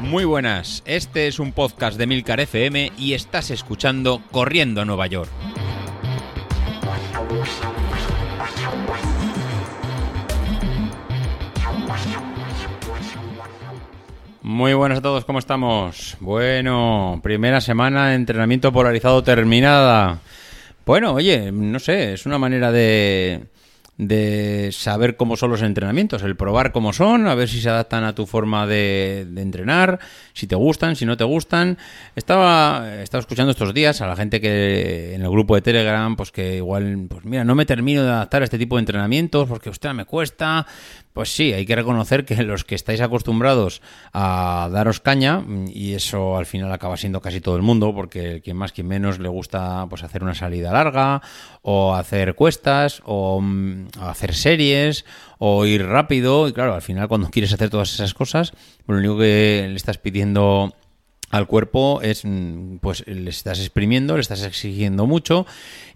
Muy 0.00 0.24
buenas, 0.24 0.82
este 0.86 1.26
es 1.26 1.40
un 1.40 1.52
podcast 1.52 1.98
de 1.98 2.06
Milcar 2.06 2.40
FM 2.40 2.92
y 2.96 3.14
estás 3.14 3.50
escuchando 3.50 4.22
Corriendo 4.30 4.80
a 4.80 4.84
Nueva 4.84 5.06
York. 5.08 5.28
Muy 14.42 14.74
buenas 14.74 14.98
a 14.98 15.02
todos, 15.02 15.24
¿cómo 15.24 15.40
estamos? 15.40 16.16
Bueno, 16.20 17.20
primera 17.22 17.60
semana 17.60 18.08
de 18.08 18.14
entrenamiento 18.14 18.72
polarizado 18.72 19.24
terminada. 19.24 20.20
Bueno, 20.86 21.14
oye, 21.14 21.50
no 21.50 21.80
sé, 21.80 22.12
es 22.12 22.26
una 22.26 22.38
manera 22.38 22.70
de, 22.70 23.42
de 23.98 24.70
saber 24.72 25.16
cómo 25.16 25.36
son 25.36 25.50
los 25.50 25.62
entrenamientos, 25.62 26.22
el 26.22 26.36
probar 26.36 26.72
cómo 26.72 26.92
son, 26.92 27.26
a 27.26 27.34
ver 27.34 27.48
si 27.48 27.60
se 27.60 27.70
adaptan 27.70 28.04
a 28.04 28.14
tu 28.14 28.26
forma 28.26 28.66
de, 28.66 29.20
entrenar, 29.36 29.98
si 30.34 30.46
te 30.46 30.54
gustan, 30.54 30.96
si 30.96 31.06
no 31.06 31.16
te 31.16 31.24
gustan. 31.24 31.78
Estaba, 32.14 33.00
estaba 33.02 33.20
escuchando 33.20 33.52
estos 33.52 33.72
días 33.72 34.00
a 34.02 34.06
la 34.06 34.16
gente 34.16 34.40
que 34.40 35.14
en 35.14 35.22
el 35.22 35.30
grupo 35.30 35.54
de 35.54 35.62
Telegram, 35.62 36.14
pues 36.14 36.30
que 36.30 36.56
igual, 36.56 37.06
pues 37.08 37.24
mira, 37.24 37.44
no 37.44 37.54
me 37.54 37.64
termino 37.64 38.02
de 38.02 38.10
adaptar 38.10 38.42
a 38.42 38.44
este 38.44 38.58
tipo 38.58 38.76
de 38.76 38.80
entrenamientos 38.80 39.48
porque 39.48 39.70
usted 39.70 39.92
me 39.92 40.04
cuesta, 40.04 40.66
pues 41.16 41.34
sí, 41.34 41.54
hay 41.54 41.64
que 41.64 41.74
reconocer 41.74 42.26
que 42.26 42.42
los 42.42 42.64
que 42.64 42.74
estáis 42.74 43.00
acostumbrados 43.00 43.80
a 44.12 44.68
daros 44.70 45.00
caña, 45.00 45.42
y 45.66 45.94
eso 45.94 46.36
al 46.36 46.44
final 46.44 46.70
acaba 46.70 46.98
siendo 46.98 47.22
casi 47.22 47.40
todo 47.40 47.56
el 47.56 47.62
mundo, 47.62 47.94
porque 47.94 48.42
quien 48.44 48.58
más, 48.58 48.72
quien 48.72 48.86
menos 48.86 49.18
le 49.18 49.30
gusta 49.30 49.86
pues 49.88 50.02
hacer 50.02 50.22
una 50.22 50.34
salida 50.34 50.74
larga, 50.74 51.22
o 51.62 51.94
hacer 51.94 52.34
cuestas, 52.34 53.00
o, 53.06 53.40
mm, 53.40 53.86
hacer 53.98 54.34
series, 54.34 55.06
o 55.38 55.64
ir 55.64 55.86
rápido, 55.86 56.48
y 56.48 56.52
claro, 56.52 56.74
al 56.74 56.82
final 56.82 57.08
cuando 57.08 57.30
quieres 57.30 57.50
hacer 57.54 57.70
todas 57.70 57.94
esas 57.94 58.12
cosas, 58.12 58.52
lo 58.86 58.98
único 58.98 59.16
que 59.16 59.64
le 59.70 59.76
estás 59.76 59.96
pidiendo 59.96 60.74
al 61.30 61.46
cuerpo 61.46 62.00
es 62.02 62.24
mm, 62.24 62.76
pues 62.78 63.06
le 63.06 63.30
estás 63.30 63.58
exprimiendo, 63.58 64.14
le 64.14 64.20
estás 64.20 64.44
exigiendo 64.44 65.06
mucho 65.06 65.46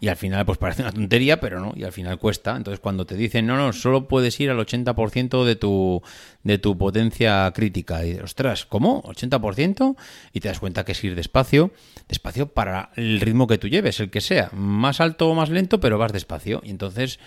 y 0.01 0.09
al 0.09 0.17
final 0.17 0.45
pues 0.45 0.59
parece 0.59 0.83
una 0.83 0.93
tontería, 0.93 1.41
pero 1.41 1.61
no, 1.61 1.73
y 1.77 1.85
al 1.85 1.93
final 1.93 2.19
cuesta. 2.19 2.57
Entonces 2.57 2.81
cuando 2.81 3.07
te 3.07 3.17
dicen, 3.17 3.47
"No, 3.47 3.57
no, 3.57 3.73
solo 3.73 4.09
puedes 4.09 4.39
ir 4.41 4.51
al 4.51 4.59
80% 4.59 5.45
de 5.45 5.57
tu 5.57 6.03
de 6.43 6.59
tu 6.59 6.77
potencia 6.77 7.51
crítica." 7.55 8.05
Y 8.05 8.15
ostras, 8.17 8.67
¿cómo? 8.67 9.03
¿80%? 9.03 9.97
Y 10.33 10.41
te 10.41 10.49
das 10.49 10.59
cuenta 10.59 10.85
que 10.85 10.93
es 10.93 11.05
ir 11.05 11.15
despacio, 11.15 11.71
despacio 12.09 12.49
para 12.49 12.91
el 12.97 13.21
ritmo 13.21 13.47
que 13.47 13.59
tú 13.59 13.69
lleves, 13.69 14.01
el 14.01 14.11
que 14.11 14.21
sea, 14.21 14.51
más 14.53 15.01
alto 15.01 15.29
o 15.29 15.35
más 15.35 15.51
lento, 15.51 15.81
pero 15.81 15.99
vas 15.99 16.13
despacio. 16.13 16.61
Y 16.65 16.71
entonces 16.71 17.19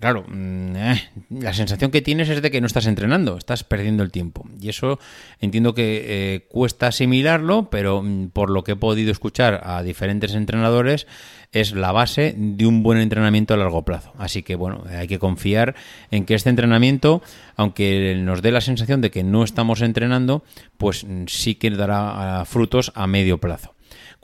Claro, 0.00 0.24
mm, 0.26 0.76
eh, 0.76 1.02
la 1.30 1.54
sensación 1.54 1.90
que 1.90 2.02
tienes 2.02 2.28
es 2.28 2.42
de 2.42 2.50
que 2.50 2.60
no 2.60 2.66
estás 2.66 2.86
entrenando, 2.86 3.36
estás 3.36 3.64
perdiendo 3.64 4.02
el 4.02 4.10
tiempo. 4.10 4.44
Y 4.60 4.68
eso 4.68 4.98
entiendo 5.40 5.74
que 5.74 6.04
eh, 6.06 6.46
cuesta 6.48 6.88
asimilarlo, 6.88 7.70
pero 7.70 8.02
mm, 8.02 8.30
por 8.30 8.50
lo 8.50 8.64
que 8.64 8.72
he 8.72 8.76
podido 8.76 9.12
escuchar 9.12 9.60
a 9.64 9.82
diferentes 9.82 10.34
entrenadores, 10.34 11.06
es 11.52 11.72
la 11.72 11.92
base 11.92 12.34
de 12.36 12.66
un 12.66 12.82
buen 12.82 12.98
entrenamiento 12.98 13.54
a 13.54 13.56
largo 13.56 13.84
plazo. 13.84 14.12
Así 14.18 14.42
que 14.42 14.56
bueno, 14.56 14.84
hay 14.90 15.06
que 15.06 15.20
confiar 15.20 15.76
en 16.10 16.24
que 16.24 16.34
este 16.34 16.50
entrenamiento, 16.50 17.22
aunque 17.56 18.16
nos 18.18 18.42
dé 18.42 18.50
la 18.50 18.60
sensación 18.60 19.00
de 19.00 19.10
que 19.10 19.22
no 19.22 19.44
estamos 19.44 19.80
entrenando, 19.80 20.42
pues 20.76 21.04
mm, 21.04 21.24
sí 21.28 21.54
que 21.54 21.70
dará 21.70 22.40
ah, 22.40 22.44
frutos 22.44 22.90
a 22.94 23.06
medio 23.06 23.38
plazo. 23.38 23.73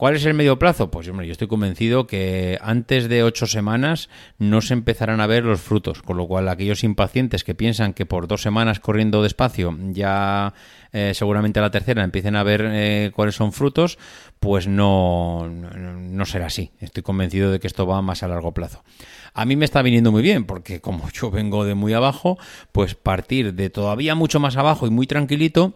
¿Cuál 0.01 0.17
es 0.17 0.25
el 0.25 0.33
medio 0.33 0.59
plazo? 0.59 0.91
Pues 0.91 1.07
hombre, 1.11 1.27
yo 1.27 1.33
estoy 1.33 1.47
convencido 1.47 2.07
que 2.07 2.57
antes 2.63 3.07
de 3.11 3.23
ocho 3.23 3.47
semanas 3.47 4.09
no 4.39 4.63
se 4.63 4.73
empezarán 4.73 5.21
a 5.21 5.27
ver 5.27 5.45
los 5.45 5.61
frutos, 5.61 6.01
con 6.01 6.17
lo 6.17 6.27
cual 6.27 6.49
aquellos 6.49 6.85
impacientes 6.85 7.45
que 7.45 7.55
piensan 7.55 7.93
que 7.93 8.07
por 8.07 8.27
dos 8.27 8.41
semanas 8.41 8.81
corriendo 8.81 9.23
despacio 9.23 9.77
ya 9.91 10.55
eh, 10.95 11.13
seguramente 11.13 11.59
a 11.59 11.63
la 11.65 11.71
tercera 11.71 12.03
empiecen 12.03 12.35
a 12.35 12.43
ver 12.43 12.63
eh, 12.65 13.11
cuáles 13.15 13.35
son 13.35 13.53
frutos, 13.53 13.99
pues 14.39 14.67
no, 14.67 15.47
no 15.47 16.25
será 16.25 16.47
así. 16.47 16.71
Estoy 16.81 17.03
convencido 17.03 17.53
de 17.53 17.61
que 17.61 17.67
esto 17.67 17.87
va 17.87 18.01
más 18.01 18.23
a 18.23 18.29
largo 18.29 18.55
plazo. 18.55 18.83
A 19.35 19.45
mí 19.45 19.55
me 19.55 19.67
está 19.67 19.83
viniendo 19.83 20.11
muy 20.13 20.23
bien, 20.23 20.47
porque 20.47 20.81
como 20.81 21.11
yo 21.13 21.31
vengo 21.31 21.67
de 21.67 21.75
muy 21.75 21.93
abajo, 21.93 22.39
pues 22.73 22.95
partir 22.95 23.53
de 23.53 23.69
todavía 23.69 24.15
mucho 24.15 24.41
más 24.41 24.57
abajo 24.57 24.87
y 24.87 24.91
muy 24.91 25.07
tranquilito, 25.07 25.75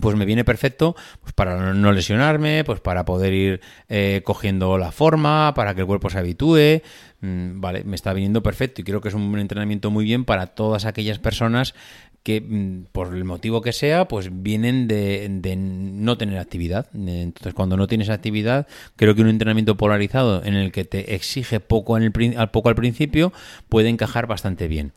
pues 0.00 0.16
me 0.16 0.24
viene 0.24 0.44
perfecto 0.44 0.94
pues 1.20 1.32
para 1.32 1.74
no 1.74 1.92
lesionarme, 1.92 2.62
pues 2.64 2.80
para 2.80 3.04
poder 3.04 3.32
ir 3.32 3.60
eh, 3.88 4.22
cogiendo 4.24 4.78
la 4.78 4.92
forma, 4.92 5.52
para 5.54 5.74
que 5.74 5.80
el 5.80 5.86
cuerpo 5.86 6.10
se 6.10 6.18
habitúe. 6.18 6.82
Mm, 7.20 7.60
vale, 7.60 7.84
me 7.84 7.96
está 7.96 8.12
viniendo 8.12 8.42
perfecto 8.42 8.80
y 8.80 8.84
creo 8.84 9.00
que 9.00 9.08
es 9.08 9.14
un 9.14 9.38
entrenamiento 9.38 9.90
muy 9.90 10.04
bien 10.04 10.24
para 10.24 10.46
todas 10.48 10.84
aquellas 10.84 11.18
personas 11.18 11.74
que 12.22 12.40
mm, 12.40 12.84
por 12.92 13.14
el 13.14 13.24
motivo 13.24 13.62
que 13.62 13.72
sea, 13.72 14.06
pues 14.06 14.28
vienen 14.42 14.88
de, 14.88 15.28
no 15.56 16.18
tener 16.18 16.38
actividad. 16.38 16.86
Entonces, 16.94 17.54
cuando 17.54 17.76
no 17.76 17.86
tienes 17.86 18.10
actividad, 18.10 18.66
creo 18.96 19.14
que 19.14 19.22
un 19.22 19.28
entrenamiento 19.28 19.76
polarizado 19.76 20.44
en 20.44 20.54
el 20.54 20.72
que 20.72 20.84
te 20.84 21.14
exige 21.14 21.60
poco, 21.60 21.98
poco 22.52 22.68
al 22.68 22.74
principio 22.74 23.32
puede 23.68 23.88
encajar 23.88 24.26
bastante 24.26 24.68
bien. 24.68 24.92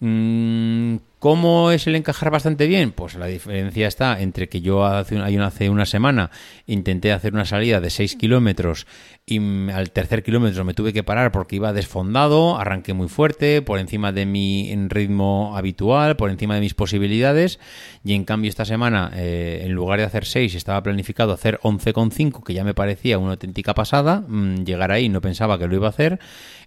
Mm, 0.00 0.96
¿Cómo 1.20 1.70
es 1.70 1.86
el 1.86 1.96
encajar 1.96 2.30
bastante 2.30 2.66
bien? 2.66 2.92
Pues 2.92 3.14
la 3.14 3.26
diferencia 3.26 3.86
está 3.86 4.22
entre 4.22 4.48
que 4.48 4.62
yo 4.62 4.86
hace, 4.86 5.18
hace 5.18 5.68
una 5.68 5.84
semana 5.84 6.30
intenté 6.64 7.12
hacer 7.12 7.34
una 7.34 7.44
salida 7.44 7.78
de 7.78 7.90
6 7.90 8.16
kilómetros 8.16 8.86
y 9.26 9.38
al 9.70 9.90
tercer 9.90 10.22
kilómetro 10.22 10.64
me 10.64 10.72
tuve 10.72 10.94
que 10.94 11.02
parar 11.02 11.30
porque 11.30 11.56
iba 11.56 11.74
desfondado, 11.74 12.58
arranqué 12.58 12.94
muy 12.94 13.08
fuerte, 13.08 13.60
por 13.60 13.78
encima 13.78 14.12
de 14.12 14.24
mi 14.24 14.74
ritmo 14.88 15.58
habitual, 15.58 16.16
por 16.16 16.30
encima 16.30 16.54
de 16.54 16.62
mis 16.62 16.72
posibilidades 16.72 17.60
y 18.02 18.14
en 18.14 18.24
cambio 18.24 18.48
esta 18.48 18.64
semana 18.64 19.10
eh, 19.14 19.60
en 19.64 19.72
lugar 19.72 19.98
de 19.98 20.06
hacer 20.06 20.24
6 20.24 20.54
estaba 20.54 20.82
planificado 20.82 21.34
hacer 21.34 21.60
11,5 21.62 22.42
que 22.42 22.54
ya 22.54 22.64
me 22.64 22.72
parecía 22.72 23.18
una 23.18 23.32
auténtica 23.32 23.74
pasada, 23.74 24.24
mm, 24.26 24.64
llegar 24.64 24.90
ahí 24.90 25.10
no 25.10 25.20
pensaba 25.20 25.58
que 25.58 25.66
lo 25.66 25.74
iba 25.74 25.88
a 25.88 25.90
hacer 25.90 26.18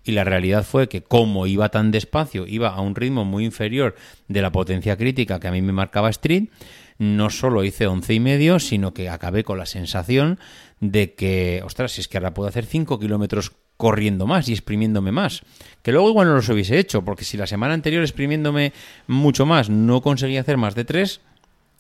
y 0.04 0.12
la 0.12 0.24
realidad 0.24 0.64
fue 0.64 0.90
que 0.90 1.02
como 1.02 1.48
iba 1.48 1.70
tan 1.70 1.92
despacio, 1.92 2.46
iba 2.48 2.70
a 2.70 2.82
un 2.82 2.96
ritmo 2.96 3.26
muy 3.26 3.46
inferior 3.46 3.96
de 4.28 4.42
la 4.42 4.52
potencia 4.52 4.98
crítica 4.98 5.40
que 5.40 5.48
a 5.48 5.52
mí 5.52 5.62
me 5.62 5.74
marcaba 5.74 6.10
Street, 6.10 6.50
no 6.98 7.30
solo 7.30 7.64
hice 7.64 7.88
once 7.88 8.14
y 8.14 8.20
medio, 8.20 8.60
sino 8.60 8.94
que 8.94 9.10
acabé 9.10 9.44
con 9.44 9.58
la 9.58 9.66
sensación 9.66 10.40
de 10.80 11.16
que, 11.16 11.62
ostras, 11.66 11.94
si 11.94 12.02
es 12.02 12.08
que 12.08 12.18
ahora 12.18 12.34
puedo 12.34 12.50
hacer 12.50 12.66
5 12.66 13.00
kilómetros 13.00 13.54
corriendo 13.78 14.28
más 14.28 14.48
y 14.50 14.54
exprimiéndome 14.54 15.12
más. 15.12 15.42
Que 15.82 15.92
luego 15.92 16.10
igual 16.10 16.28
no 16.28 16.36
los 16.36 16.50
hubiese 16.50 16.78
hecho, 16.78 17.04
porque 17.04 17.26
si 17.26 17.38
la 17.38 17.48
semana 17.48 17.74
anterior 17.74 18.04
exprimiéndome 18.04 18.74
mucho 19.08 19.46
más 19.46 19.70
no 19.70 20.02
conseguía 20.02 20.42
hacer 20.42 20.58
más 20.58 20.76
de 20.76 20.86
3, 20.86 21.22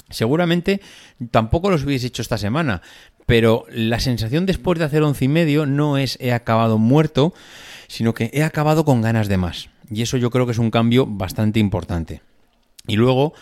seguramente 0.10 0.82
tampoco 1.32 1.70
los 1.70 1.84
hubiese 1.84 2.08
hecho 2.08 2.22
esta 2.22 2.38
semana. 2.38 2.82
Pero 3.26 3.66
la 3.70 4.00
sensación 4.00 4.46
después 4.46 4.80
de 4.80 4.86
hacer 4.86 5.02
once 5.02 5.26
y 5.26 5.28
medio 5.30 5.66
no 5.66 5.98
es 5.98 6.18
he 6.20 6.34
acabado 6.34 6.78
muerto, 6.78 7.34
sino 7.88 8.14
que 8.14 8.30
he 8.34 8.44
acabado 8.44 8.84
con 8.86 9.02
ganas 9.02 9.28
de 9.28 9.38
más. 9.38 9.70
Y 9.90 10.02
eso 10.02 10.18
yo 10.18 10.30
creo 10.30 10.46
que 10.46 10.52
es 10.52 10.58
un 10.58 10.72
cambio 10.72 11.06
bastante 11.06 11.60
importante. 11.60 12.22
Y 12.86 12.98
luego, 12.98 13.34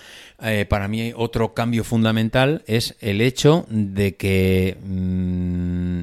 eh, 0.44 0.66
para 0.70 0.88
mí, 0.88 1.14
otro 1.16 1.56
cambio 1.56 1.84
fundamental 1.84 2.64
es 2.68 2.96
el 3.00 3.22
hecho 3.22 3.66
de 3.70 4.16
que 4.16 4.78
mm, 4.84 6.02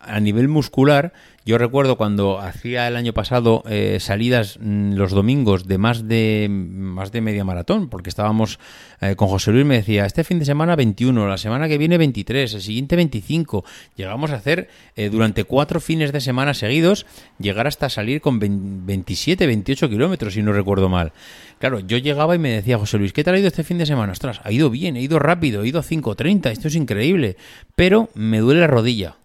a 0.00 0.18
nivel 0.18 0.48
muscular 0.48 1.12
yo 1.50 1.58
recuerdo 1.58 1.96
cuando 1.96 2.38
hacía 2.38 2.86
el 2.86 2.94
año 2.94 3.12
pasado 3.12 3.64
eh, 3.68 3.98
salidas 3.98 4.56
mm, 4.60 4.92
los 4.92 5.10
domingos 5.10 5.66
de 5.66 5.78
más 5.78 6.06
de 6.06 6.46
más 6.48 7.10
de 7.10 7.20
media 7.20 7.44
maratón, 7.44 7.88
porque 7.88 8.08
estábamos 8.08 8.60
eh, 9.00 9.16
con 9.16 9.26
José 9.26 9.50
Luis 9.50 9.66
me 9.66 9.74
decía, 9.74 10.06
este 10.06 10.22
fin 10.22 10.38
de 10.38 10.44
semana 10.44 10.76
21, 10.76 11.26
la 11.26 11.38
semana 11.38 11.66
que 11.66 11.76
viene 11.76 11.98
23, 11.98 12.54
el 12.54 12.62
siguiente 12.62 12.94
25. 12.94 13.64
Llegamos 13.96 14.30
a 14.30 14.36
hacer 14.36 14.68
eh, 14.94 15.08
durante 15.08 15.42
cuatro 15.42 15.80
fines 15.80 16.12
de 16.12 16.20
semana 16.20 16.54
seguidos, 16.54 17.04
llegar 17.40 17.66
hasta 17.66 17.88
salir 17.88 18.20
con 18.20 18.38
27, 18.38 19.44
28 19.44 19.88
kilómetros, 19.88 20.34
si 20.34 20.44
no 20.44 20.52
recuerdo 20.52 20.88
mal. 20.88 21.12
Claro, 21.58 21.80
yo 21.80 21.98
llegaba 21.98 22.36
y 22.36 22.38
me 22.38 22.50
decía, 22.50 22.78
José 22.78 22.96
Luis, 22.96 23.12
¿qué 23.12 23.24
tal 23.24 23.34
ha 23.34 23.40
ido 23.40 23.48
este 23.48 23.64
fin 23.64 23.78
de 23.78 23.86
semana? 23.86 24.12
Ostras, 24.12 24.40
ha 24.44 24.52
ido 24.52 24.70
bien, 24.70 24.96
he 24.96 25.00
ido 25.00 25.18
rápido, 25.18 25.64
he 25.64 25.68
ido 25.68 25.80
a 25.80 25.82
5.30, 25.82 26.52
esto 26.52 26.68
es 26.68 26.76
increíble, 26.76 27.36
pero 27.74 28.08
me 28.14 28.38
duele 28.38 28.60
la 28.60 28.68
rodilla. 28.68 29.16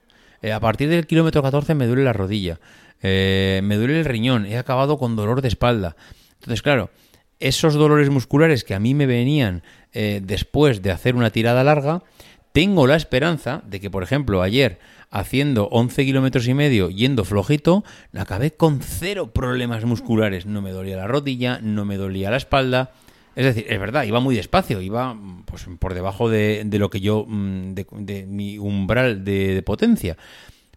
Eh, 0.42 0.52
a 0.52 0.60
partir 0.60 0.90
del 0.90 1.08
kilómetro 1.08 1.42
14 1.42 1.76
me 1.76 1.88
duele 1.88 2.04
la 2.04 2.14
rodilla, 2.14 2.60
eh, 3.02 3.62
me 3.64 3.76
duele 3.76 4.00
el 4.00 4.06
riñón, 4.06 4.46
he 4.46 4.58
acabado 4.58 4.98
con 4.98 5.16
dolor 5.16 5.42
de 5.42 5.48
espalda. 5.48 5.96
Entonces, 6.34 6.62
claro, 6.62 6.90
esos 7.40 7.74
dolores 7.74 8.10
musculares 8.10 8.64
que 8.64 8.76
a 8.76 8.80
mí 8.80 8.94
me 8.94 9.06
venían 9.06 9.64
eh, 9.94 10.22
después 10.24 10.82
de 10.82 10.92
hacer 10.92 11.16
una 11.16 11.30
tirada 11.30 11.64
larga, 11.64 12.04
tengo 12.52 12.88
la 12.88 12.96
esperanza 12.96 13.62
de 13.66 13.80
que, 13.80 13.90
por 13.90 14.04
ejemplo, 14.04 14.42
ayer 14.42 14.80
haciendo 15.12 15.68
11 15.72 16.06
kilómetros 16.06 16.48
y 16.48 16.54
medio 16.54 16.90
yendo 16.90 17.26
flojito, 17.26 17.84
acabé 18.14 18.52
con 18.52 18.82
cero 18.82 19.32
problemas 19.34 19.86
musculares. 19.86 20.46
No 20.46 20.62
me 20.62 20.72
dolía 20.72 20.98
la 20.98 21.08
rodilla, 21.08 21.60
no 21.62 21.86
me 21.86 21.98
dolía 21.98 22.32
la 22.32 22.38
espalda. 22.38 22.92
Es 23.36 23.46
decir, 23.46 23.66
es 23.70 23.80
verdad, 23.80 24.04
iba 24.04 24.20
muy 24.22 24.36
despacio, 24.36 24.82
iba 24.82 25.18
pues 25.46 25.66
por 25.80 25.94
debajo 25.94 26.30
de, 26.30 26.66
lo 26.72 26.90
que 26.90 27.02
yo, 27.02 27.26
mm, 27.28 27.74
de, 27.74 28.26
mi 28.28 28.58
umbral 28.58 29.26
de, 29.26 29.62
potencia. 29.64 30.18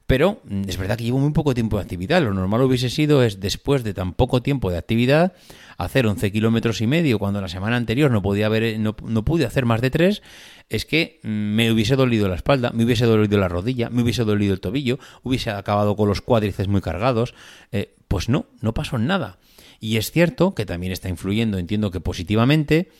Pero 0.08 0.40
mm, 0.44 0.62
es 0.66 0.78
verdad 0.78 0.96
que 0.96 1.05
llevo 1.05 1.19
muy 1.19 1.32
poco 1.32 1.55
tiempo 1.55 1.76
de 1.76 1.82
actividad. 1.82 2.22
Lo 2.22 2.32
normal 2.32 2.62
hubiese 2.62 2.88
sido 2.88 3.22
es 3.22 3.38
después 3.38 3.84
de 3.84 3.93
tan 3.94 4.14
poco 4.14 4.43
tiempo 4.43 4.70
de 4.70 4.78
actividad 4.78 5.34
hacer 5.76 6.06
11 6.06 6.32
kilómetros 6.32 6.81
y 6.81 6.88
medio 6.88 7.20
cuando 7.20 7.40
la 7.40 7.49
semana 7.49 7.76
anterior 7.76 8.10
no 8.10 8.22
podía 8.22 8.46
haber, 8.46 8.81
no, 8.81 8.96
no 9.05 9.25
pude 9.25 9.44
hacer 9.44 9.64
más 9.66 9.81
de 9.81 9.90
3 9.90 10.22
es 10.70 10.87
que 10.87 11.20
mm, 11.22 11.28
me 11.28 11.70
hubiese 11.70 11.94
dolido 11.94 12.26
la 12.28 12.37
espalda, 12.37 12.70
me 12.72 12.84
hubiese 12.84 13.05
dolido 13.05 13.38
la 13.38 13.49
rodilla, 13.49 13.90
me 13.90 14.02
hubiese 14.02 14.25
dolido 14.25 14.55
el 14.55 14.60
tobillo, 14.60 14.99
hubiese 15.22 15.50
acabado 15.50 15.94
con 15.94 16.08
los 16.08 16.22
cuádriceps 16.22 16.69
muy 16.69 16.81
cargados. 16.81 17.34
Eh, 17.70 17.94
pues 18.08 18.31
no, 18.31 18.46
no 18.62 18.72
pasó 18.72 18.96
nada. 18.96 19.38
Y 19.78 19.99
es 19.99 20.11
cierto 20.11 20.54
que 20.54 20.64
también 20.64 20.93
está 20.93 21.11
influyendo, 21.11 21.58
entiendo 21.58 21.90
que 21.90 22.00
positivamente, 22.00 22.90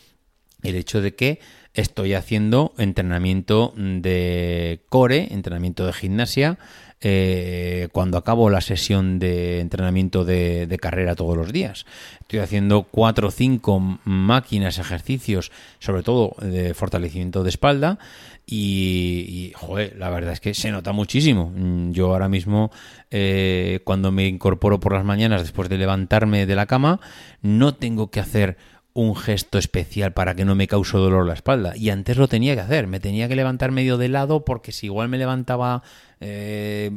el 0.61 0.75
hecho 0.75 1.01
de 1.01 1.15
que 1.15 1.39
estoy 1.79 2.13
haciendo 2.13 2.73
entrenamiento 2.77 3.73
de 3.75 4.81
core, 4.89 5.33
entrenamiento 5.33 5.85
de 5.85 5.93
gimnasia, 5.93 6.57
eh, 7.01 7.87
cuando 7.93 8.17
acabo 8.17 8.49
la 8.49 8.59
sesión 8.59 9.19
de 9.19 9.61
entrenamiento 9.61 10.25
de, 10.25 10.77
carrera 10.81 11.15
todos 11.15 11.37
los 11.37 11.53
días. 11.53 11.85
Estoy 12.19 12.39
haciendo 12.39 12.83
cuatro 12.83 13.29
o 13.29 13.31
cinco 13.31 13.79
máquinas, 14.03 14.79
ejercicios, 14.79 15.51
sobre 15.79 16.03
todo 16.03 16.35
de 16.41 16.73
fortalecimiento 16.73 17.43
de 17.43 17.49
espalda. 17.49 17.99
Y, 18.45 19.53
joder, 19.55 19.95
la 19.97 20.09
verdad 20.09 20.33
es 20.33 20.39
que 20.39 20.53
se 20.53 20.71
nota 20.71 20.91
muchísimo. 20.91 21.53
Yo 21.91 22.11
ahora 22.11 22.27
mismo, 22.27 22.71
eh, 23.11 23.79
cuando 23.83 24.11
me 24.11 24.27
incorporo 24.27 24.79
por 24.79 24.93
las 24.93 25.05
mañanas 25.05 25.43
después 25.43 25.69
de 25.69 25.77
levantarme 25.77 26.47
de 26.47 26.55
la 26.55 26.65
cama, 26.65 26.99
no 27.41 27.75
tengo 27.75 28.09
que 28.09 28.19
hacer 28.19 28.57
un 28.99 29.15
gesto 29.15 29.57
especial 29.57 30.11
para 30.11 30.35
que 30.35 30.43
no 30.43 30.55
me 30.55 30.67
cause 30.67 30.97
dolor 30.97 31.25
la 31.25 31.33
espalda. 31.33 31.75
Y 31.77 31.89
antes 31.89 32.17
lo 32.17 32.27
tenía 32.27 32.53
que 32.55 32.61
hacer, 32.61 32.87
me 32.87 32.99
tenía 32.99 33.29
que 33.29 33.35
levantar 33.35 33.71
medio 33.71 33.97
de 33.97 34.09
lado 34.09 34.43
porque 34.43 34.73
si 34.73 34.87
igual 34.87 35.07
me 35.07 35.17
levantaba 35.17 35.83
eh, 36.21 36.91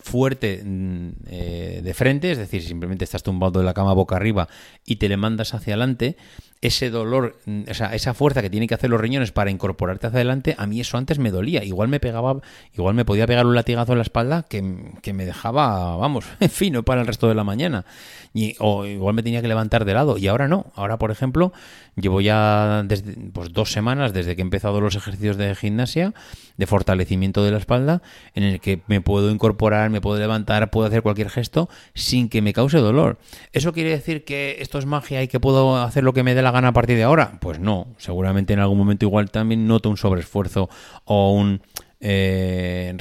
fuerte 0.00 0.62
mm, 0.64 1.08
eh, 1.26 1.80
de 1.82 1.94
frente, 1.94 2.30
es 2.30 2.38
decir, 2.38 2.62
simplemente 2.62 3.04
estás 3.04 3.22
tumbado 3.22 3.58
de 3.58 3.64
la 3.64 3.74
cama 3.74 3.92
boca 3.94 4.16
arriba 4.16 4.48
y 4.84 4.96
te 4.96 5.08
le 5.08 5.16
mandas 5.16 5.54
hacia 5.54 5.74
adelante, 5.74 6.16
ese 6.64 6.88
dolor, 6.88 7.36
mm, 7.44 7.62
o 7.70 7.74
sea, 7.74 7.94
esa 7.94 8.14
fuerza 8.14 8.40
que 8.40 8.48
tienen 8.48 8.68
que 8.68 8.74
hacer 8.74 8.88
los 8.88 9.00
riñones 9.00 9.32
para 9.32 9.50
incorporarte 9.50 10.06
hacia 10.06 10.18
adelante, 10.18 10.54
a 10.56 10.66
mí 10.66 10.80
eso 10.80 10.96
antes 10.96 11.18
me 11.18 11.30
dolía. 11.30 11.62
Igual 11.62 11.88
me 11.88 12.00
pegaba, 12.00 12.40
igual 12.74 12.94
me 12.94 13.04
podía 13.04 13.26
pegar 13.26 13.44
un 13.44 13.54
latigazo 13.54 13.92
en 13.92 13.98
la 13.98 14.02
espalda 14.02 14.44
que, 14.48 14.92
que 15.02 15.12
me 15.12 15.26
dejaba, 15.26 15.96
vamos, 15.96 16.24
fino 16.50 16.82
para 16.82 17.02
el 17.02 17.06
resto 17.06 17.28
de 17.28 17.34
la 17.34 17.44
mañana. 17.44 17.84
Y, 18.32 18.56
o 18.60 18.86
igual 18.86 19.14
me 19.14 19.22
tenía 19.22 19.42
que 19.42 19.48
levantar 19.48 19.84
de 19.84 19.94
lado. 19.94 20.16
Y 20.16 20.26
ahora 20.26 20.48
no. 20.48 20.72
Ahora, 20.74 20.98
por 20.98 21.10
ejemplo, 21.10 21.52
llevo 21.96 22.20
ya 22.20 22.82
desde, 22.84 23.14
pues, 23.32 23.52
dos 23.52 23.70
semanas 23.70 24.12
desde 24.12 24.34
que 24.34 24.42
he 24.42 24.44
empezado 24.44 24.80
los 24.80 24.96
ejercicios 24.96 25.36
de 25.36 25.54
gimnasia, 25.54 26.14
de 26.56 26.66
fortalecimiento 26.66 27.44
de 27.44 27.50
la 27.50 27.58
espalda, 27.58 28.02
en 28.34 28.43
el 28.44 28.60
que 28.60 28.82
me 28.86 29.00
puedo 29.00 29.30
incorporar, 29.30 29.90
me 29.90 30.00
puedo 30.00 30.18
levantar, 30.18 30.70
puedo 30.70 30.86
hacer 30.86 31.02
cualquier 31.02 31.30
gesto 31.30 31.68
sin 31.94 32.28
que 32.28 32.42
me 32.42 32.52
cause 32.52 32.78
dolor. 32.78 33.18
¿Eso 33.52 33.72
quiere 33.72 33.90
decir 33.90 34.24
que 34.24 34.56
esto 34.60 34.78
es 34.78 34.86
magia 34.86 35.22
y 35.22 35.28
que 35.28 35.40
puedo 35.40 35.76
hacer 35.76 36.04
lo 36.04 36.12
que 36.12 36.22
me 36.22 36.34
dé 36.34 36.42
la 36.42 36.50
gana 36.50 36.68
a 36.68 36.72
partir 36.72 36.96
de 36.96 37.04
ahora? 37.04 37.38
Pues 37.40 37.58
no. 37.58 37.88
Seguramente 37.98 38.52
en 38.52 38.60
algún 38.60 38.78
momento 38.78 39.04
igual 39.04 39.30
también 39.30 39.66
noto 39.66 39.90
un 39.90 39.96
sobreesfuerzo 39.96 40.68
o 41.04 41.32
un 41.32 41.60
eh, 42.00 42.94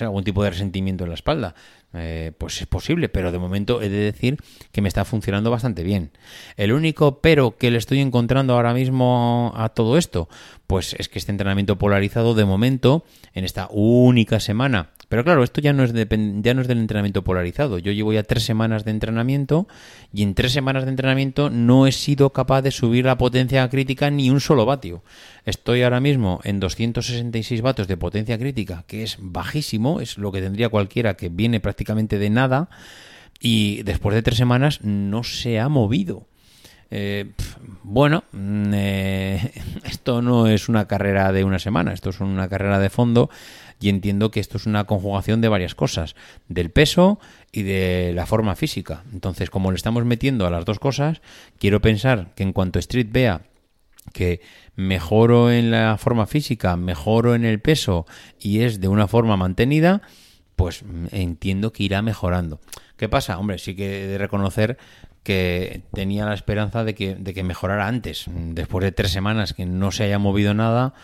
algún 0.00 0.24
tipo 0.24 0.42
de 0.42 0.50
resentimiento 0.50 1.04
en 1.04 1.10
la 1.10 1.14
espalda. 1.14 1.54
Eh, 1.96 2.32
pues 2.38 2.60
es 2.60 2.66
posible, 2.66 3.08
pero 3.08 3.30
de 3.30 3.38
momento 3.38 3.80
he 3.80 3.88
de 3.88 3.98
decir 3.98 4.38
que 4.72 4.80
me 4.80 4.88
está 4.88 5.04
funcionando 5.04 5.50
bastante 5.50 5.84
bien. 5.84 6.10
El 6.56 6.72
único 6.72 7.20
pero 7.20 7.56
que 7.56 7.70
le 7.70 7.78
estoy 7.78 8.00
encontrando 8.00 8.54
ahora 8.54 8.74
mismo 8.74 9.52
a 9.54 9.68
todo 9.68 9.96
esto, 9.96 10.28
pues 10.66 10.96
es 10.98 11.08
que 11.08 11.20
este 11.20 11.30
entrenamiento 11.30 11.78
polarizado 11.78 12.34
de 12.34 12.44
momento, 12.44 13.04
en 13.32 13.44
esta 13.44 13.68
única 13.70 14.40
semana 14.40 14.90
pero 15.08 15.24
claro, 15.24 15.42
esto 15.44 15.60
ya 15.60 15.72
no, 15.72 15.84
es 15.84 15.92
ya 15.92 16.54
no 16.54 16.62
es 16.62 16.68
del 16.68 16.78
entrenamiento 16.78 17.22
polarizado. 17.22 17.78
Yo 17.78 17.92
llevo 17.92 18.12
ya 18.12 18.22
tres 18.22 18.44
semanas 18.44 18.84
de 18.84 18.90
entrenamiento 18.90 19.66
y 20.12 20.22
en 20.22 20.34
tres 20.34 20.52
semanas 20.52 20.84
de 20.84 20.90
entrenamiento 20.90 21.50
no 21.50 21.86
he 21.86 21.92
sido 21.92 22.30
capaz 22.30 22.62
de 22.62 22.70
subir 22.70 23.04
la 23.04 23.18
potencia 23.18 23.68
crítica 23.68 24.10
ni 24.10 24.30
un 24.30 24.40
solo 24.40 24.66
vatio. 24.66 25.02
Estoy 25.44 25.82
ahora 25.82 26.00
mismo 26.00 26.40
en 26.44 26.60
266 26.60 27.62
vatios 27.62 27.88
de 27.88 27.96
potencia 27.96 28.38
crítica, 28.38 28.84
que 28.86 29.02
es 29.02 29.18
bajísimo, 29.20 30.00
es 30.00 30.18
lo 30.18 30.32
que 30.32 30.40
tendría 30.40 30.68
cualquiera 30.68 31.14
que 31.14 31.28
viene 31.28 31.60
prácticamente 31.60 32.18
de 32.18 32.30
nada 32.30 32.68
y 33.40 33.82
después 33.82 34.14
de 34.14 34.22
tres 34.22 34.38
semanas 34.38 34.80
no 34.82 35.22
se 35.24 35.60
ha 35.60 35.68
movido. 35.68 36.26
Eh, 36.90 37.32
bueno, 37.82 38.24
mm, 38.32 38.72
eh, 38.74 39.52
esto 39.84 40.22
no 40.22 40.46
es 40.46 40.68
una 40.68 40.86
carrera 40.86 41.32
de 41.32 41.44
una 41.44 41.58
semana, 41.58 41.92
esto 41.92 42.10
es 42.10 42.20
una 42.20 42.48
carrera 42.48 42.78
de 42.78 42.90
fondo 42.90 43.30
y 43.80 43.88
entiendo 43.88 44.30
que 44.30 44.40
esto 44.40 44.56
es 44.56 44.66
una 44.66 44.84
conjugación 44.84 45.40
de 45.40 45.48
varias 45.48 45.74
cosas, 45.74 46.14
del 46.48 46.70
peso 46.70 47.18
y 47.52 47.62
de 47.62 48.12
la 48.14 48.26
forma 48.26 48.56
física. 48.56 49.02
Entonces, 49.12 49.50
como 49.50 49.70
le 49.70 49.76
estamos 49.76 50.04
metiendo 50.04 50.46
a 50.46 50.50
las 50.50 50.64
dos 50.64 50.78
cosas, 50.78 51.20
quiero 51.58 51.80
pensar 51.80 52.34
que 52.34 52.42
en 52.44 52.52
cuanto 52.52 52.78
Street 52.78 53.08
vea 53.10 53.42
que 54.12 54.40
mejoro 54.76 55.50
en 55.50 55.70
la 55.70 55.96
forma 55.98 56.26
física, 56.26 56.76
mejoro 56.76 57.34
en 57.34 57.44
el 57.44 57.60
peso 57.60 58.06
y 58.38 58.60
es 58.60 58.80
de 58.80 58.88
una 58.88 59.08
forma 59.08 59.36
mantenida, 59.36 60.02
pues 60.56 60.84
entiendo 61.10 61.72
que 61.72 61.84
irá 61.84 62.02
mejorando. 62.02 62.60
¿Qué 62.96 63.08
pasa? 63.08 63.38
Hombre, 63.38 63.58
sí 63.58 63.74
que 63.74 64.04
he 64.04 64.06
de 64.06 64.18
reconocer 64.18 64.78
que 65.22 65.82
tenía 65.92 66.26
la 66.26 66.34
esperanza 66.34 66.84
de 66.84 66.94
que, 66.94 67.14
de 67.16 67.34
que 67.34 67.42
mejorara 67.42 67.88
antes. 67.88 68.26
Después 68.28 68.84
de 68.84 68.92
tres 68.92 69.10
semanas 69.10 69.54
que 69.54 69.66
no 69.66 69.90
se 69.90 70.04
haya 70.04 70.18
movido 70.18 70.54
nada, 70.54 70.94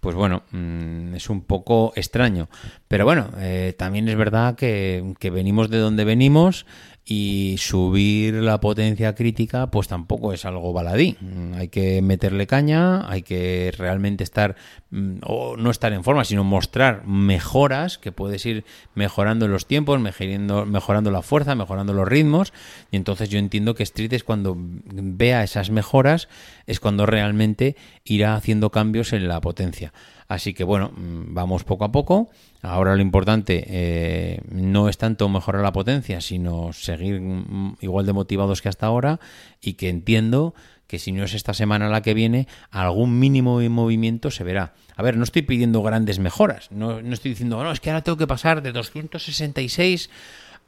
pues 0.00 0.14
bueno, 0.14 0.42
mm, 0.50 1.14
es 1.14 1.30
un 1.30 1.42
poco 1.42 1.92
extraño. 1.96 2.48
Pero 2.88 3.04
bueno, 3.04 3.30
eh, 3.38 3.74
también 3.76 4.08
es 4.08 4.16
verdad 4.16 4.54
que, 4.54 5.14
que, 5.18 5.30
venimos 5.30 5.70
de 5.70 5.78
donde 5.78 6.04
venimos 6.04 6.66
y 7.12 7.56
subir 7.58 8.34
la 8.34 8.60
potencia 8.60 9.16
crítica 9.16 9.68
pues 9.72 9.88
tampoco 9.88 10.32
es 10.32 10.44
algo 10.44 10.72
baladí. 10.72 11.16
Mm, 11.20 11.54
hay 11.54 11.66
que 11.66 12.00
meterle 12.02 12.46
caña, 12.46 13.10
hay 13.10 13.22
que 13.22 13.74
realmente 13.76 14.22
estar, 14.22 14.54
mm, 14.92 15.16
o 15.26 15.56
no 15.56 15.72
estar 15.72 15.92
en 15.92 16.04
forma, 16.04 16.24
sino 16.24 16.44
mostrar 16.44 17.04
mejoras, 17.04 17.98
que 17.98 18.12
puedes 18.12 18.46
ir 18.46 18.64
mejorando 18.94 19.48
los 19.48 19.66
tiempos, 19.66 19.98
mejorando, 19.98 20.66
mejorando 20.66 21.10
la 21.10 21.22
fuerza, 21.22 21.56
mejorando 21.56 21.94
los 21.94 22.06
ritmos. 22.06 22.52
Y 22.92 22.96
entonces 22.96 23.28
yo 23.28 23.40
entiendo 23.40 23.74
que 23.74 23.82
Street 23.82 24.12
es 24.12 24.22
cuando 24.22 24.54
vea 24.56 25.42
esas 25.42 25.70
mejoras, 25.70 26.28
es 26.68 26.78
cuando 26.78 27.06
realmente 27.06 27.74
irá 28.04 28.36
haciendo 28.36 28.70
cambios 28.70 29.12
en 29.12 29.26
la 29.26 29.40
potencia. 29.40 29.92
Así 30.30 30.54
que 30.54 30.62
bueno, 30.62 30.92
mm, 30.96 31.34
vamos 31.34 31.64
poco 31.64 31.84
a 31.84 31.90
poco. 31.90 32.30
Ahora 32.62 32.94
lo 32.94 33.02
importante 33.02 33.64
eh, 33.66 34.40
no 34.48 34.88
es 34.88 34.96
tanto 34.96 35.28
mejorar 35.28 35.60
la 35.60 35.72
potencia, 35.72 36.20
sino 36.20 36.72
seguir 36.72 37.20
mm, 37.20 37.78
igual 37.80 38.06
de 38.06 38.12
motivados 38.12 38.62
que 38.62 38.68
hasta 38.68 38.86
ahora 38.86 39.18
y 39.60 39.72
que 39.72 39.88
entiendo 39.88 40.54
que 40.86 41.00
si 41.00 41.10
no 41.10 41.24
es 41.24 41.34
esta 41.34 41.52
semana 41.52 41.88
la 41.88 42.02
que 42.02 42.14
viene, 42.14 42.46
algún 42.70 43.18
mínimo 43.18 43.58
de 43.58 43.70
movimiento 43.70 44.30
se 44.30 44.44
verá. 44.44 44.74
A 44.94 45.02
ver, 45.02 45.16
no 45.16 45.24
estoy 45.24 45.42
pidiendo 45.42 45.82
grandes 45.82 46.20
mejoras, 46.20 46.70
no, 46.70 47.02
no 47.02 47.12
estoy 47.12 47.32
diciendo, 47.32 47.60
no, 47.64 47.72
es 47.72 47.80
que 47.80 47.90
ahora 47.90 48.04
tengo 48.04 48.16
que 48.16 48.28
pasar 48.28 48.62
de 48.62 48.70
266 48.70 50.10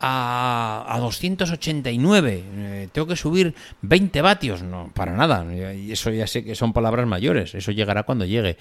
a, 0.00 0.84
a 0.88 0.98
289. 0.98 2.44
Eh, 2.44 2.88
tengo 2.92 3.06
que 3.06 3.16
subir 3.16 3.54
20 3.82 4.20
vatios. 4.22 4.62
No, 4.62 4.90
para 4.94 5.16
nada. 5.16 5.46
Eso 5.54 6.10
ya 6.10 6.26
sé 6.26 6.44
que 6.44 6.54
son 6.54 6.72
palabras 6.72 7.06
mayores. 7.06 7.54
Eso 7.54 7.72
llegará 7.72 8.02
cuando 8.02 8.24
llegue. 8.24 8.56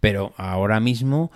Pero 0.00 0.34
ahora 0.36 0.80
mismo, 0.80 1.30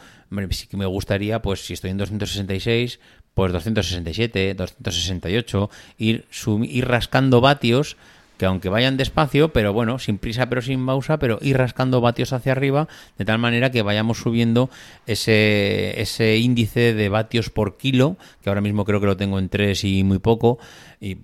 sí 0.50 0.66
que 0.66 0.76
me 0.76 0.86
gustaría, 0.86 1.42
pues 1.42 1.64
si 1.64 1.74
estoy 1.74 1.90
en 1.90 1.98
266, 1.98 3.00
pues 3.34 3.52
267, 3.52 4.54
268, 4.54 5.70
ir, 5.98 6.26
ir 6.64 6.88
rascando 6.88 7.40
vatios 7.40 7.96
que 8.40 8.46
aunque 8.46 8.70
vayan 8.70 8.96
despacio, 8.96 9.52
pero 9.52 9.74
bueno, 9.74 9.98
sin 9.98 10.16
prisa 10.16 10.48
pero 10.48 10.62
sin 10.62 10.86
pausa, 10.86 11.18
pero 11.18 11.38
ir 11.42 11.58
rascando 11.58 12.00
vatios 12.00 12.32
hacia 12.32 12.52
arriba, 12.52 12.88
de 13.18 13.26
tal 13.26 13.38
manera 13.38 13.70
que 13.70 13.82
vayamos 13.82 14.16
subiendo 14.16 14.70
ese, 15.06 16.00
ese 16.00 16.38
índice 16.38 16.94
de 16.94 17.10
vatios 17.10 17.50
por 17.50 17.76
kilo, 17.76 18.16
que 18.40 18.48
ahora 18.48 18.62
mismo 18.62 18.86
creo 18.86 18.98
que 18.98 19.06
lo 19.08 19.18
tengo 19.18 19.38
en 19.38 19.50
3 19.50 19.84
y 19.84 20.04
muy 20.04 20.20
poco, 20.20 20.58
y 21.02 21.18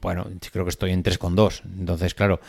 bueno, 0.00 0.26
creo 0.52 0.64
que 0.64 0.70
estoy 0.70 0.92
en 0.92 1.02
3,2. 1.02 1.62
Entonces, 1.78 2.14
claro, 2.14 2.40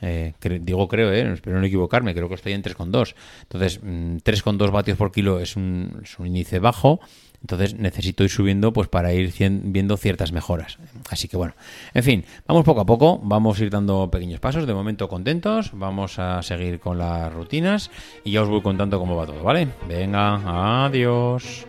eh, 0.00 0.34
digo 0.60 0.88
creo, 0.88 1.12
eh, 1.12 1.32
espero 1.32 1.60
no 1.60 1.66
equivocarme, 1.66 2.14
creo 2.14 2.28
que 2.28 2.34
estoy 2.34 2.52
en 2.52 2.62
3,2. 2.62 3.14
Entonces, 3.42 3.82
3,2 3.82 4.68
mm, 4.68 4.72
vatios 4.72 4.96
por 4.96 5.12
kilo 5.12 5.40
es 5.40 5.56
un, 5.56 6.00
es 6.02 6.18
un 6.18 6.26
índice 6.26 6.58
bajo 6.58 7.00
entonces 7.42 7.74
necesito 7.74 8.22
ir 8.22 8.30
subiendo 8.30 8.72
pues 8.72 8.88
para 8.88 9.12
ir 9.12 9.32
viendo 9.38 9.96
ciertas 9.96 10.32
mejoras. 10.32 10.78
Así 11.08 11.28
que 11.28 11.36
bueno, 11.36 11.54
en 11.94 12.02
fin, 12.02 12.24
vamos 12.46 12.64
poco 12.64 12.80
a 12.80 12.86
poco, 12.86 13.18
vamos 13.22 13.58
a 13.58 13.64
ir 13.64 13.70
dando 13.70 14.10
pequeños 14.10 14.40
pasos, 14.40 14.66
de 14.66 14.74
momento 14.74 15.08
contentos, 15.08 15.70
vamos 15.72 16.18
a 16.18 16.42
seguir 16.42 16.80
con 16.80 16.98
las 16.98 17.32
rutinas 17.32 17.90
y 18.24 18.32
ya 18.32 18.42
os 18.42 18.48
voy 18.48 18.62
contando 18.62 18.98
cómo 18.98 19.16
va 19.16 19.26
todo, 19.26 19.42
¿vale? 19.42 19.68
Venga, 19.88 20.84
adiós. 20.84 21.66